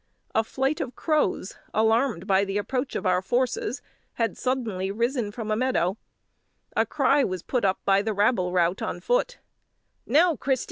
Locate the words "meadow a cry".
5.55-7.23